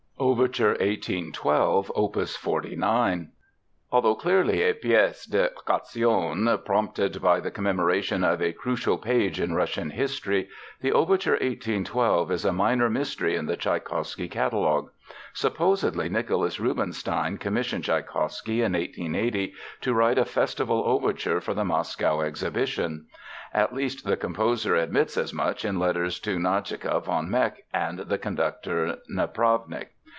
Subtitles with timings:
[0.31, 3.31] Overture 1812, OPUS 49
[3.91, 9.89] Although clearly a pièce d'occasion prompted by the commemoration of a crucial page in Russian
[9.89, 10.47] history,
[10.79, 14.91] the Overture 1812 is a minor mystery in the Tschaikowsky catalogue.
[15.33, 22.21] Supposedly Nicholas Rubinstein commissioned Tschaikowsky in 1880 to write a festival overture for the Moscow
[22.21, 23.07] Exhibition.
[23.55, 28.19] At least the composer admits as much in letters to Nadezhka von Meck and the
[28.19, 29.87] conductor Napravnik.